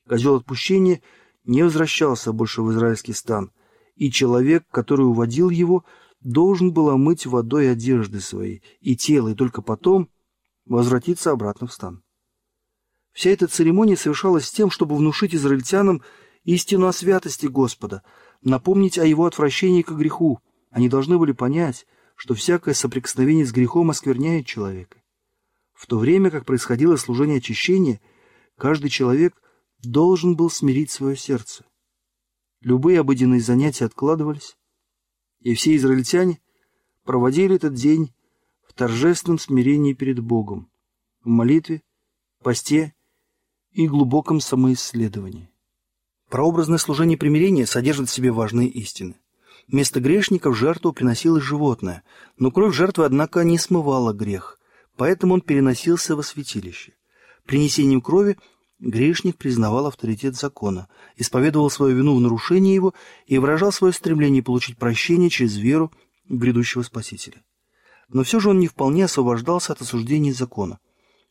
Козел 0.08 0.36
отпущения 0.36 1.00
не 1.44 1.62
возвращался 1.62 2.32
больше 2.32 2.62
в 2.62 2.70
израильский 2.72 3.12
стан, 3.12 3.50
и 3.94 4.10
человек, 4.10 4.64
который 4.70 5.06
уводил 5.06 5.50
его, 5.50 5.84
должен 6.20 6.72
был 6.72 6.90
омыть 6.90 7.26
водой 7.26 7.70
одежды 7.70 8.20
свои 8.20 8.60
и 8.80 8.96
тело, 8.96 9.28
и 9.28 9.34
только 9.34 9.62
потом 9.62 10.10
возвратиться 10.64 11.30
обратно 11.30 11.66
в 11.66 11.72
стан. 11.72 12.02
Вся 13.12 13.30
эта 13.30 13.46
церемония 13.46 13.96
совершалась 13.96 14.46
с 14.46 14.52
тем, 14.52 14.70
чтобы 14.70 14.96
внушить 14.96 15.34
израильтянам 15.34 16.02
истину 16.44 16.86
о 16.86 16.92
святости 16.92 17.46
Господа, 17.46 18.02
напомнить 18.42 18.98
о 18.98 19.06
его 19.06 19.24
отвращении 19.24 19.82
к 19.82 19.92
греху. 19.92 20.40
Они 20.70 20.88
должны 20.88 21.16
были 21.16 21.32
понять, 21.32 21.86
что 22.16 22.34
всякое 22.34 22.74
соприкосновение 22.74 23.46
с 23.46 23.52
грехом 23.52 23.90
оскверняет 23.90 24.46
человека. 24.46 25.00
В 25.74 25.86
то 25.86 25.98
время, 25.98 26.30
как 26.30 26.46
происходило 26.46 26.96
служение 26.96 27.38
очищения, 27.38 28.00
каждый 28.56 28.88
человек 28.88 29.40
должен 29.82 30.34
был 30.34 30.50
смирить 30.50 30.90
свое 30.90 31.16
сердце. 31.16 31.64
Любые 32.62 33.00
обыденные 33.00 33.40
занятия 33.40 33.84
откладывались, 33.84 34.56
и 35.40 35.54
все 35.54 35.76
израильтяне 35.76 36.40
проводили 37.04 37.56
этот 37.56 37.74
день 37.74 38.12
в 38.66 38.72
торжественном 38.72 39.38
смирении 39.38 39.92
перед 39.92 40.18
Богом, 40.18 40.70
в 41.22 41.28
молитве, 41.28 41.82
посте 42.42 42.94
и 43.72 43.86
глубоком 43.86 44.40
самоисследовании. 44.40 45.50
Прообразное 46.30 46.78
служение 46.78 47.18
примирения 47.18 47.66
содержит 47.66 48.08
в 48.08 48.12
себе 48.12 48.32
важные 48.32 48.68
истины. 48.68 49.16
Вместо 49.68 50.00
грешников 50.00 50.56
жертву 50.56 50.92
приносилось 50.92 51.42
животное, 51.42 52.04
но 52.38 52.50
кровь 52.50 52.74
жертвы, 52.74 53.04
однако, 53.04 53.42
не 53.42 53.58
смывала 53.58 54.12
грех, 54.12 54.58
поэтому 54.96 55.34
он 55.34 55.40
переносился 55.40 56.14
во 56.14 56.22
святилище. 56.22 56.92
Принесением 57.46 58.00
крови 58.00 58.36
грешник 58.78 59.36
признавал 59.36 59.86
авторитет 59.86 60.36
закона, 60.36 60.88
исповедовал 61.16 61.70
свою 61.70 61.96
вину 61.96 62.16
в 62.16 62.20
нарушении 62.20 62.74
его 62.74 62.94
и 63.26 63.38
выражал 63.38 63.72
свое 63.72 63.92
стремление 63.92 64.42
получить 64.42 64.78
прощение 64.78 65.30
через 65.30 65.56
веру 65.56 65.92
в 66.28 66.36
грядущего 66.36 66.82
Спасителя. 66.82 67.42
Но 68.08 68.22
все 68.22 68.38
же 68.38 68.50
он 68.50 68.60
не 68.60 68.68
вполне 68.68 69.06
освобождался 69.06 69.72
от 69.72 69.80
осуждения 69.80 70.32
закона. 70.32 70.78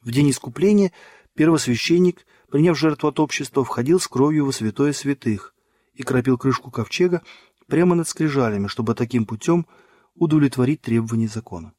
В 0.01 0.11
день 0.11 0.29
искупления 0.29 0.91
первосвященник, 1.35 2.25
приняв 2.49 2.77
жертву 2.77 3.09
от 3.09 3.19
общества, 3.19 3.63
входил 3.63 3.99
с 3.99 4.07
кровью 4.07 4.45
во 4.45 4.51
святое 4.51 4.91
святых 4.91 5.53
и 5.93 6.03
кропил 6.03 6.37
крышку 6.37 6.71
ковчега 6.71 7.21
прямо 7.67 7.95
над 7.95 8.07
скрижалями, 8.07 8.67
чтобы 8.67 8.95
таким 8.95 9.25
путем 9.25 9.65
удовлетворить 10.13 10.81
требования 10.81 11.27
закона. 11.27 11.73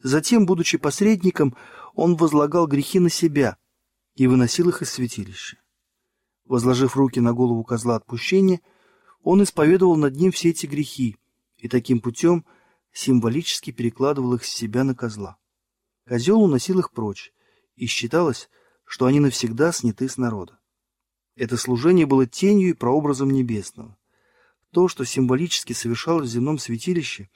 Затем, 0.00 0.46
будучи 0.46 0.78
посредником, 0.78 1.56
он 1.94 2.16
возлагал 2.16 2.66
грехи 2.66 2.98
на 2.98 3.10
себя 3.10 3.56
и 4.14 4.26
выносил 4.26 4.68
их 4.68 4.82
из 4.82 4.90
святилища. 4.90 5.58
Возложив 6.44 6.96
руки 6.96 7.20
на 7.20 7.32
голову 7.32 7.64
козла 7.64 7.96
отпущения, 7.96 8.60
он 9.22 9.42
исповедовал 9.42 9.96
над 9.96 10.16
ним 10.16 10.32
все 10.32 10.50
эти 10.50 10.66
грехи 10.66 11.16
и 11.56 11.68
таким 11.68 12.00
путем 12.00 12.44
символически 12.92 13.70
перекладывал 13.70 14.34
их 14.34 14.44
с 14.44 14.48
себя 14.48 14.84
на 14.84 14.94
козла. 14.94 15.36
Козел 16.06 16.40
уносил 16.42 16.78
их 16.78 16.92
прочь, 16.92 17.32
и 17.76 17.86
считалось, 17.86 18.48
что 18.84 19.06
они 19.06 19.20
навсегда 19.20 19.72
сняты 19.72 20.08
с 20.08 20.16
народа. 20.16 20.58
Это 21.36 21.56
служение 21.56 22.06
было 22.06 22.26
тенью 22.26 22.70
и 22.70 22.72
прообразом 22.72 23.30
небесного. 23.30 23.96
То, 24.72 24.88
что 24.88 25.04
символически 25.04 25.72
совершалось 25.72 26.28
в 26.28 26.32
земном 26.32 26.58
святилище, 26.58 27.30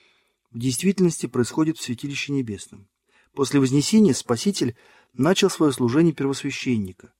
в 0.51 0.59
действительности 0.59 1.27
происходит 1.27 1.79
в 1.79 1.83
святилище 1.83 2.33
небесном. 2.33 2.89
После 3.35 3.59
Вознесения 3.59 4.13
Спаситель 4.13 4.77
начал 5.15 5.49
свое 5.49 5.73
служение 5.73 6.13
первосвященника. 6.13 7.13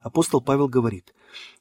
Апостол 0.00 0.40
Павел 0.40 0.68
говорит, 0.68 1.14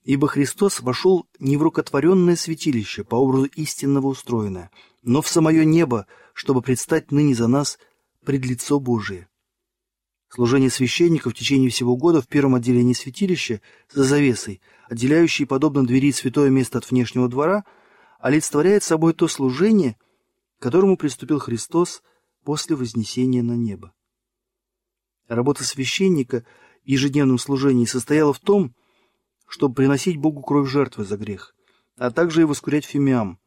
«Ибо 0.04 0.28
Христос 0.28 0.80
вошел 0.80 1.28
не 1.40 1.58
в 1.58 1.62
рукотворенное 1.62 2.36
святилище, 2.36 3.04
по 3.04 3.16
образу 3.16 3.46
истинного 3.46 4.08
устроенное, 4.08 4.72
но 5.04 5.22
в 5.22 5.28
самое 5.28 5.64
небо, 5.64 6.08
чтобы 6.34 6.64
предстать 6.64 7.12
ныне 7.12 7.36
за 7.36 7.48
нас 7.48 7.78
пред 8.26 8.44
лицо 8.46 8.80
Божие». 8.80 9.28
Служение 10.28 10.72
священника 10.72 11.30
в 11.30 11.36
течение 11.36 11.70
всего 11.70 11.96
года 11.96 12.22
в 12.22 12.28
первом 12.28 12.56
отделении 12.56 12.94
святилища 12.94 13.62
за 13.92 14.06
завесой, 14.06 14.62
отделяющей, 14.90 15.46
подобно 15.46 15.86
двери, 15.86 16.12
святое 16.12 16.50
место 16.50 16.80
от 16.80 16.90
внешнего 16.90 17.28
двора, 17.28 17.66
олицетворяет 18.22 18.84
собой 18.84 19.14
то 19.14 19.28
служение, 19.28 19.98
к 20.58 20.64
которому 20.64 20.98
приступил 20.98 21.40
Христос 21.40 22.02
после 22.44 22.76
вознесения 22.76 23.44
на 23.44 23.54
небо. 23.54 23.94
Работа 25.28 25.64
священника 25.64 26.46
в 26.84 26.88
ежедневном 26.88 27.38
служении 27.38 27.86
состояла 27.86 28.34
в 28.34 28.40
том, 28.40 28.76
чтобы 29.48 29.76
приносить 29.76 30.18
Богу 30.18 30.42
кровь 30.42 30.70
жертвы 30.70 31.04
за 31.04 31.18
грех, 31.18 31.56
а 31.98 32.12
также 32.12 32.42
и 32.42 32.46
воскурять 32.46 32.86
фимиам, 32.86 33.40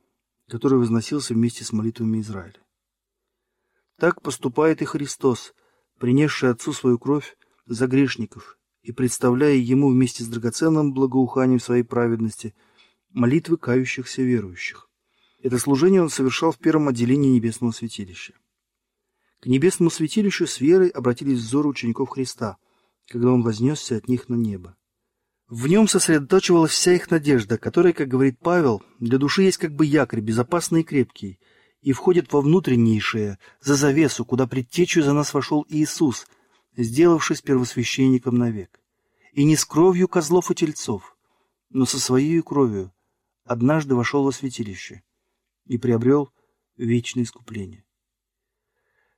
который 0.48 0.78
возносился 0.78 1.34
вместе 1.34 1.64
с 1.64 1.72
молитвами 1.72 2.20
Израиля. 2.20 2.60
Так 3.96 4.20
поступает 4.20 4.82
и 4.82 4.84
Христос– 4.84 5.54
принесший 5.98 6.50
Отцу 6.50 6.72
свою 6.72 6.98
кровь 6.98 7.36
за 7.66 7.86
грешников 7.86 8.58
и 8.82 8.92
представляя 8.92 9.54
Ему 9.54 9.90
вместе 9.90 10.22
с 10.22 10.28
драгоценным 10.28 10.92
благоуханием 10.92 11.60
своей 11.60 11.82
праведности 11.82 12.54
молитвы 13.14 13.56
кающихся 13.56 14.20
верующих. 14.20 14.90
Это 15.42 15.58
служение 15.58 16.02
он 16.02 16.10
совершал 16.10 16.52
в 16.52 16.58
первом 16.58 16.88
отделении 16.88 17.30
Небесного 17.30 17.72
святилища. 17.72 18.34
К 19.40 19.46
Небесному 19.46 19.90
святилищу 19.90 20.46
с 20.46 20.60
верой 20.60 20.88
обратились 20.88 21.38
взоры 21.38 21.68
учеников 21.68 22.10
Христа, 22.10 22.58
когда 23.08 23.30
он 23.30 23.42
вознесся 23.42 23.96
от 23.96 24.08
них 24.08 24.28
на 24.28 24.34
небо. 24.34 24.76
В 25.48 25.66
нем 25.66 25.88
сосредоточивалась 25.88 26.72
вся 26.72 26.92
их 26.92 27.10
надежда, 27.10 27.56
которая, 27.56 27.92
как 27.92 28.08
говорит 28.08 28.38
Павел, 28.40 28.82
для 28.98 29.16
души 29.16 29.42
есть 29.42 29.58
как 29.58 29.74
бы 29.74 29.86
якорь, 29.86 30.20
безопасный 30.20 30.82
и 30.82 30.84
крепкий– 30.84 31.40
и 31.84 31.92
входит 31.92 32.32
во 32.32 32.40
внутреннейшее, 32.40 33.38
за 33.60 33.74
завесу, 33.74 34.24
куда 34.24 34.46
предтечью 34.46 35.02
за 35.02 35.12
нас 35.12 35.34
вошел 35.34 35.66
Иисус, 35.68 36.26
сделавшись 36.74 37.42
первосвященником 37.42 38.36
навек. 38.38 38.80
И 39.34 39.44
не 39.44 39.54
с 39.54 39.66
кровью 39.66 40.08
козлов 40.08 40.50
и 40.50 40.54
тельцов, 40.54 41.14
но 41.68 41.84
со 41.84 42.00
своей 42.00 42.40
кровью 42.40 42.93
однажды 43.44 43.94
вошел 43.94 44.24
во 44.24 44.32
святилище 44.32 45.02
и 45.66 45.78
приобрел 45.78 46.30
вечное 46.76 47.24
искупление. 47.24 47.84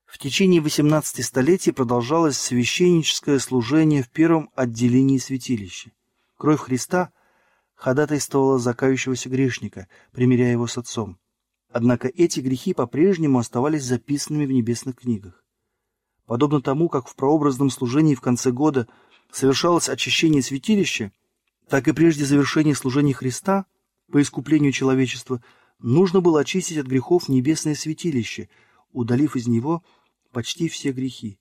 В 0.05 0.19
течение 0.19 0.61
18 0.61 1.25
столетий 1.25 1.73
продолжалось 1.73 2.39
священническое 2.39 3.39
служение 3.39 4.03
в 4.03 4.11
первом 4.11 4.51
отделении 4.55 5.19
святилища. 5.19 5.91
Кровь 6.37 6.61
Христа 6.61 7.13
ходатайствовала 7.75 8.59
за 8.59 8.73
кающегося 8.73 9.29
грешника, 9.29 9.89
примиряя 10.13 10.53
его 10.53 10.67
с 10.67 10.79
отцом. 10.79 11.19
Однако 11.71 12.09
эти 12.09 12.41
грехи 12.41 12.73
по-прежнему 12.73 13.39
оставались 13.39 13.85
записанными 13.85 14.47
в 14.47 14.53
небесных 14.53 14.97
книгах. 14.97 15.45
Подобно 16.25 16.63
тому, 16.63 16.89
как 16.89 17.09
в 17.09 17.17
прообразном 17.17 17.71
служении 17.71 18.15
в 18.15 18.21
конце 18.21 18.51
года 18.51 18.89
совершалось 19.31 19.89
очищение 19.89 20.43
святилища, 20.43 21.13
так 21.69 21.89
и 21.89 21.93
прежде 21.93 22.25
завершения 22.25 22.75
служения 22.75 23.13
Христа 23.13 23.67
по 24.11 24.21
искуплению 24.23 24.73
человечества 24.73 25.43
нужно 25.79 26.21
было 26.21 26.41
очистить 26.41 26.79
от 26.79 26.87
грехов 26.87 27.29
небесное 27.29 27.75
святилище, 27.75 28.49
удалив 28.93 29.37
из 29.37 29.47
него 29.47 29.85
почти 30.33 30.69
все 30.69 30.93
грехи. 30.93 31.39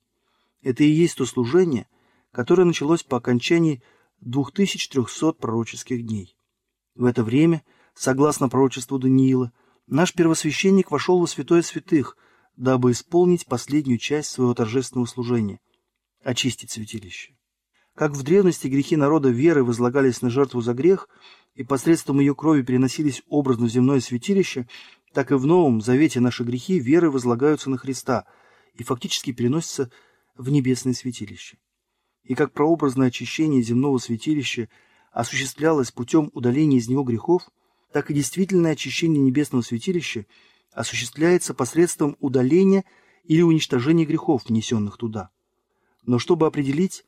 Это 0.62 0.84
и 0.84 0.90
есть 0.90 1.18
то 1.18 1.26
служение, 1.26 1.88
которое 2.32 2.66
началось 2.66 3.04
по 3.04 3.18
окончании 3.18 3.84
2300 4.22 5.34
пророческих 5.34 6.06
дней. 6.06 6.36
В 6.96 7.06
это 7.06 7.24
время, 7.24 7.64
согласно 7.94 8.50
пророчеству 8.50 8.98
Даниила, 8.98 9.52
наш 9.88 10.14
первосвященник 10.14 10.92
вошел 10.92 11.20
во 11.20 11.28
святое 11.28 11.62
святых, 11.62 12.18
дабы 12.56 12.92
исполнить 12.92 13.46
последнюю 13.46 14.00
часть 14.00 14.32
своего 14.32 14.54
торжественного 14.54 15.06
служения– 15.06 15.60
очистить 16.24 16.72
святилище. 16.72 17.36
Как 17.94 18.12
в 18.12 18.24
древности 18.24 18.68
грехи 18.68 18.96
народа 18.96 19.30
веры 19.30 19.64
возлагались 19.64 20.22
на 20.22 20.30
жертву 20.30 20.62
за 20.62 20.74
грех 20.74 21.08
и 21.56 21.64
посредством 21.64 22.20
ее 22.20 22.36
крови 22.36 22.62
переносились 22.62 23.24
образно 23.28 23.66
в 23.66 23.70
земное 23.70 24.00
святилище, 24.00 24.68
так 25.14 25.32
и 25.32 25.36
в 25.36 25.46
Новом 25.46 25.82
Завете 25.82 26.20
наши 26.20 26.44
грехи 26.44 26.80
веры 26.80 27.10
возлагаются 27.10 27.70
на 27.70 27.78
Христа 27.78 28.26
и 28.74 28.84
фактически 28.84 29.32
переносятся 29.32 29.90
в 30.36 30.50
небесное 30.50 30.94
святилище. 30.94 31.58
И 32.24 32.36
как 32.36 32.52
прообразное 32.52 33.08
очищение 33.08 33.62
земного 33.62 33.98
святилища 33.98 34.70
осуществлялось 35.12 35.92
путем 35.92 36.30
удаления 36.34 36.78
из 36.78 36.88
него 36.90 37.04
грехов– 37.04 37.50
так 37.96 38.12
и 38.12 38.14
действительное 38.14 38.74
очищение 38.74 39.24
небесного 39.24 39.62
святилища 39.62 40.26
осуществляется 40.74 41.54
посредством 41.54 42.18
удаления 42.20 42.84
или 43.24 43.42
уничтожения 43.42 44.04
грехов, 44.04 44.44
внесенных 44.50 44.98
туда. 44.98 45.30
Но 46.06 46.20
чтобы 46.20 46.46
определить, 46.46 47.06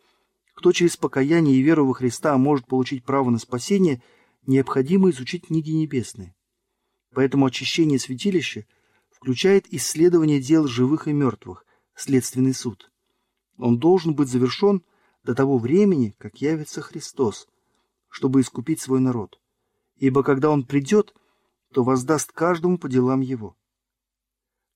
кто 0.54 0.72
через 0.72 0.96
покаяние 0.96 1.58
и 1.58 1.62
веру 1.62 1.86
во 1.86 1.94
Христа 1.94 2.38
может 2.38 2.68
получить 2.68 3.04
право 3.04 3.30
на 3.30 3.38
спасение, 3.38 4.02
необходимо 4.48 5.10
изучить 5.12 5.48
книги 5.48 5.72
небесные. 5.72 6.36
Поэтому 7.14 7.46
очищение 7.46 8.00
святилища 8.00 8.66
включает 9.10 9.72
исследование 9.72 10.42
дел 10.42 10.68
живых 10.68 11.08
и 11.08 11.14
мертвых, 11.14 11.66
следственный 11.96 12.54
суд. 12.54 12.92
Он 13.58 13.78
должен 13.78 14.16
быть 14.16 14.30
завершен 14.30 14.84
до 15.24 15.36
того 15.36 15.58
времени, 15.58 16.16
как 16.18 16.42
явится 16.42 16.82
Христос, 16.82 17.48
чтобы 18.10 18.42
искупить 18.42 18.82
свой 18.82 19.00
народ 19.00 19.40
ибо 19.98 20.24
когда 20.24 20.50
он 20.50 20.64
придет, 20.64 21.14
то 21.74 21.84
воздаст 21.84 22.32
каждому 22.32 22.78
по 22.78 22.88
делам 22.88 23.22
его. 23.22 23.56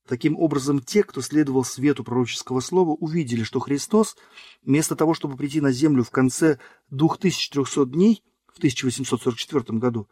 Таким 0.08 0.38
образом, 0.38 0.82
те, 0.82 1.04
кто 1.04 1.22
следовал 1.22 1.64
свету 1.64 2.04
пророческого 2.04 2.60
слова, 2.60 2.92
увидели, 2.92 3.44
что 3.44 3.60
Христос, 3.60 4.18
вместо 4.64 4.96
того, 4.96 5.14
чтобы 5.14 5.38
прийти 5.38 5.62
на 5.62 5.72
землю 5.72 6.04
в 6.04 6.10
конце 6.10 6.60
2300 6.90 7.86
дней, 7.86 8.24
в 8.54 8.58
1844 8.58 9.80
году, 9.80 10.10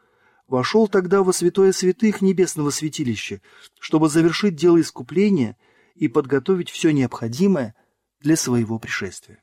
вошел 0.47 0.87
тогда 0.87 1.23
во 1.23 1.31
святое 1.33 1.71
святых 1.71 2.21
небесного 2.21 2.71
святилища, 2.71 3.41
чтобы 3.79 4.09
завершить 4.09 4.55
дело 4.55 4.81
искупления 4.81 5.57
и 5.95 6.07
подготовить 6.07 6.69
все 6.69 6.91
необходимое 6.91 7.75
для 8.19 8.35
своего 8.35 8.79
пришествия. 8.79 9.41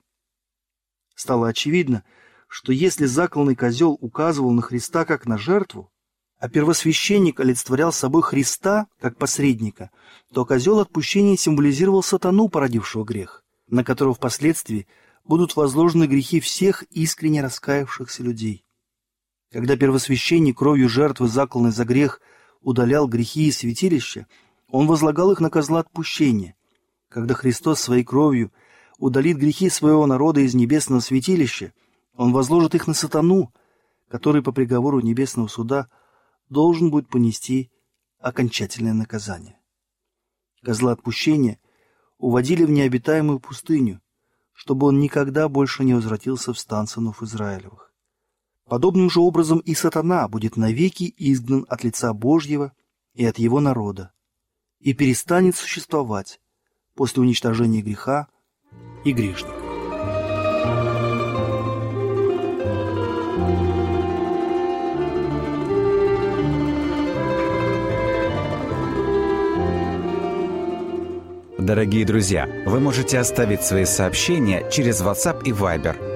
Стало 1.14 1.48
очевидно, 1.48 2.04
что 2.48 2.72
если 2.72 3.06
закланный 3.06 3.56
козел 3.56 3.96
указывал 4.00 4.52
на 4.52 4.62
Христа 4.62 5.04
как 5.04 5.26
на 5.26 5.38
жертву, 5.38 5.90
а 6.38 6.48
первосвященник 6.48 7.40
олицетворял 7.40 7.92
собой 7.92 8.22
Христа 8.22 8.88
как 9.00 9.16
посредника, 9.16 9.90
то 10.32 10.44
козел 10.44 10.80
отпущения 10.80 11.36
символизировал 11.36 12.02
сатану, 12.02 12.48
породившего 12.48 13.04
грех, 13.04 13.42
на 13.68 13.84
которого 13.84 14.14
впоследствии 14.14 14.86
будут 15.24 15.56
возложены 15.56 16.06
грехи 16.06 16.40
всех 16.40 16.82
искренне 16.90 17.42
раскаявшихся 17.42 18.22
людей. 18.22 18.65
Когда 19.56 19.74
первосвященник 19.74 20.58
кровью 20.58 20.86
жертвы, 20.86 21.28
закланной 21.28 21.70
за 21.70 21.86
грех, 21.86 22.20
удалял 22.60 23.08
грехи 23.08 23.46
из 23.48 23.56
святилища, 23.56 24.26
он 24.68 24.86
возлагал 24.86 25.32
их 25.32 25.40
на 25.40 25.48
козла 25.48 25.80
отпущения. 25.80 26.54
Когда 27.08 27.32
Христос 27.32 27.80
своей 27.80 28.04
кровью 28.04 28.52
удалит 28.98 29.38
грехи 29.38 29.70
своего 29.70 30.04
народа 30.04 30.40
из 30.40 30.54
небесного 30.54 31.00
святилища, 31.00 31.72
он 32.16 32.34
возложит 32.34 32.74
их 32.74 32.86
на 32.86 32.92
сатану, 32.92 33.50
который 34.08 34.42
по 34.42 34.52
приговору 34.52 35.00
небесного 35.00 35.48
суда 35.48 35.88
должен 36.50 36.90
будет 36.90 37.08
понести 37.08 37.70
окончательное 38.18 38.92
наказание. 38.92 39.58
Козла 40.62 40.92
отпущения 40.92 41.58
уводили 42.18 42.62
в 42.62 42.70
необитаемую 42.70 43.40
пустыню, 43.40 44.02
чтобы 44.52 44.88
он 44.88 45.00
никогда 45.00 45.48
больше 45.48 45.82
не 45.82 45.94
возвратился 45.94 46.52
в 46.52 46.58
стан 46.58 46.86
сынов 46.86 47.22
Израилевых. 47.22 47.85
Подобным 48.68 49.10
же 49.10 49.20
образом 49.20 49.60
и 49.60 49.74
сатана 49.74 50.26
будет 50.26 50.56
навеки 50.56 51.14
изгнан 51.16 51.64
от 51.68 51.84
лица 51.84 52.12
Божьего 52.12 52.72
и 53.14 53.24
от 53.24 53.38
его 53.38 53.60
народа, 53.60 54.10
и 54.80 54.92
перестанет 54.92 55.54
существовать 55.54 56.40
после 56.96 57.22
уничтожения 57.22 57.80
греха 57.80 58.26
и 59.04 59.12
грешников. 59.12 59.54
Дорогие 71.58 72.04
друзья, 72.04 72.46
вы 72.66 72.80
можете 72.80 73.18
оставить 73.18 73.62
свои 73.62 73.84
сообщения 73.84 74.68
через 74.70 75.00
WhatsApp 75.00 75.42
и 75.44 75.50
Viber 75.50 76.05